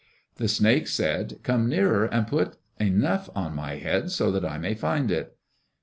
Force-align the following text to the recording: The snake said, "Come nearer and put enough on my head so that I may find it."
The 0.37 0.47
snake 0.47 0.87
said, 0.87 1.37
"Come 1.43 1.69
nearer 1.69 2.05
and 2.05 2.25
put 2.25 2.57
enough 2.79 3.29
on 3.35 3.53
my 3.53 3.75
head 3.75 4.09
so 4.09 4.31
that 4.31 4.43
I 4.43 4.57
may 4.57 4.73
find 4.73 5.11
it." 5.11 5.37